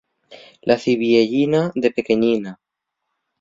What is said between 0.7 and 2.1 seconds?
La cibiellina, de